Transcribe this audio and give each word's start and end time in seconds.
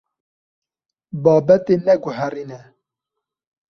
Babetê 1.23 1.75
neguherîne. 1.85 2.59